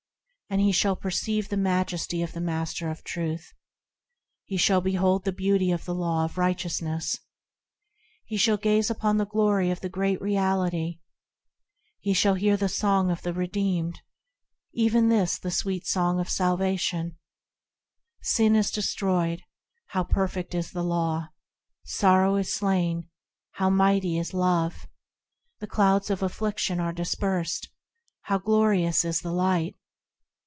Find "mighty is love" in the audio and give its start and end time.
23.69-24.85